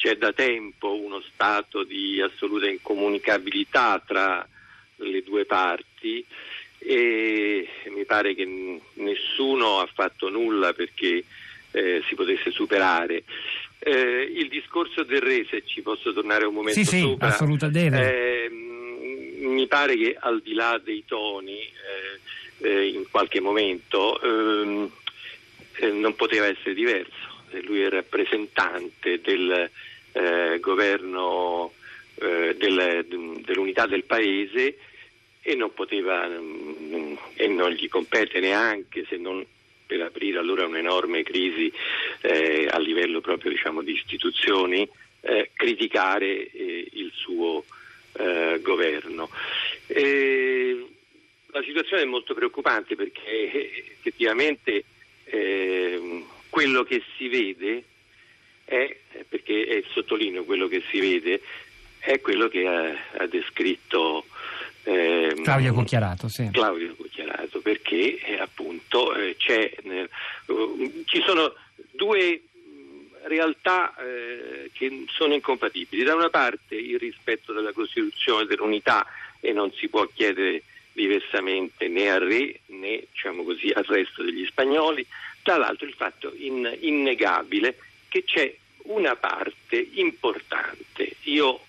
[0.00, 4.48] c'è da tempo uno stato di assoluta incomunicabilità tra
[4.96, 6.24] le due parti
[6.78, 11.22] e mi pare che nessuno ha fatto nulla perché
[11.72, 13.24] eh, si potesse superare.
[13.78, 17.44] Eh, il discorso del re, se ci posso tornare un momento sì, sopra, sì.
[17.92, 24.90] Eh, mi pare che al di là dei toni, eh, eh, in qualche momento, ehm,
[25.92, 27.28] non poteva essere diverso.
[27.64, 29.70] Lui è rappresentante del
[30.60, 31.72] governo
[32.14, 33.06] del,
[33.44, 34.76] dell'unità del paese
[35.42, 39.44] e non poteva mm, e non gli compete neanche se non
[39.90, 41.72] per aprire allora un'enorme crisi
[42.20, 44.88] eh, a livello proprio diciamo, di istituzioni
[45.22, 47.64] eh, criticare eh, il suo
[48.12, 49.28] eh, governo.
[49.88, 54.84] la situazione è molto preoccupante perché effettivamente
[55.24, 57.82] ehm, quello che si vede
[58.64, 58.96] è,
[59.50, 61.40] perché è sottolineo quello che si vede,
[61.98, 64.24] è quello che ha, ha descritto
[64.84, 66.48] eh, Claudio Cucchiarato, sì.
[66.52, 69.36] Claudio Cucchiarato, perché eh, appunto eh,
[70.46, 71.52] uh, ci sono
[71.90, 72.40] due
[73.24, 76.04] realtà eh, che sono incompatibili.
[76.04, 79.04] Da una parte il rispetto della Costituzione dell'unità
[79.40, 80.62] e non si può chiedere
[80.92, 85.06] diversamente né al re né diciamo così, al resto degli spagnoli,
[85.42, 87.76] dall'altro il fatto in, innegabile
[88.08, 88.54] che c'è
[88.90, 91.16] una parte importante.
[91.22, 91.60] Io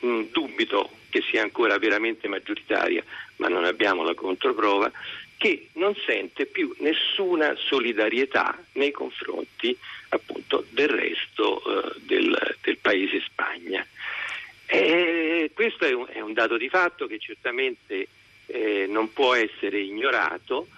[0.00, 3.02] mh, mm, dubito che sia ancora veramente maggioritaria,
[3.36, 4.90] ma non abbiamo la controprova,
[5.36, 9.76] che non sente più nessuna solidarietà nei confronti
[10.10, 13.86] appunto del resto eh, del, del, paese Spagna.
[14.66, 18.08] E questo è un, è un, dato di fatto che certamente
[18.46, 20.68] eh, non può essere ignorato,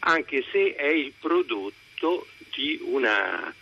[0.00, 3.52] anche se è il prodotto di una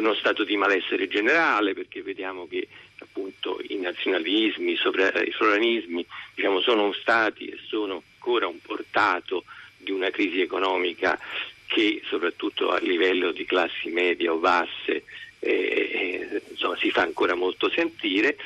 [0.00, 2.66] uno stato di malessere generale, perché vediamo che
[2.98, 9.44] appunto i nazionalismi, i sovranismi diciamo, sono stati e sono ancora un portato
[9.76, 11.18] di una crisi economica
[11.66, 15.04] che soprattutto a livello di classi medie o basse
[15.38, 18.36] eh, eh insomma, si fa ancora molto sentire.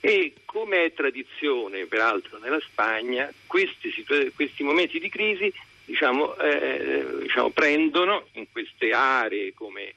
[0.00, 3.92] E come è tradizione peraltro nella Spagna questi,
[4.34, 5.52] questi momenti di crisi
[5.84, 9.94] diciamo, eh, diciamo, prendono in queste aree come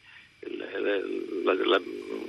[1.54, 1.82] la, la,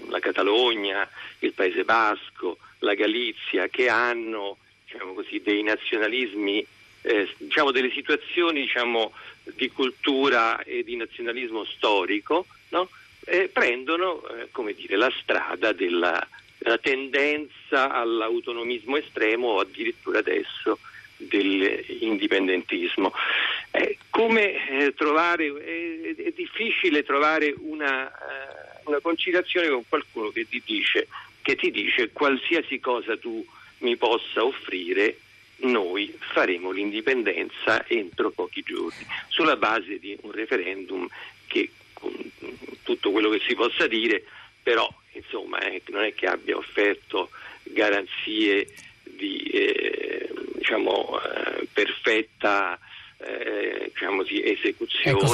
[0.08, 1.08] la, Catalogna,
[1.40, 6.66] il Paese Basco, la Galizia, che hanno diciamo così, dei nazionalismi,
[7.02, 9.12] eh, diciamo delle situazioni diciamo,
[9.44, 12.88] di cultura e di nazionalismo storico, no?
[13.24, 16.26] eh, prendono eh, dire, la strada della,
[16.58, 20.78] della tendenza all'autonomismo estremo o addirittura adesso
[21.16, 23.12] dell'indipendentismo.
[23.70, 28.10] Eh, come eh, trovare, è, è, difficile trovare una,
[28.90, 31.08] una, conciliazione con qualcuno che ti, dice,
[31.42, 33.44] che ti dice qualsiasi cosa tu
[33.78, 35.18] mi possa offrire,
[35.62, 41.06] noi faremo l'indipendenza entro pochi giorni, sulla base di un referendum
[41.46, 42.12] che con
[42.82, 44.24] tutto quello che si possa dire,
[44.62, 47.30] però insomma, eh, non è che abbia offerto
[47.62, 48.66] garanzie
[49.02, 52.78] di eh, diciamo, eh, perfetta
[53.18, 55.18] eh, diciamo, esecuzione.
[55.18, 55.26] Ecco,